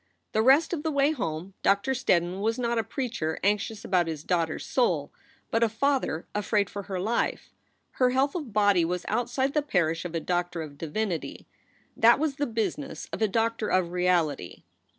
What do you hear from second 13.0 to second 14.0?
of a doctor of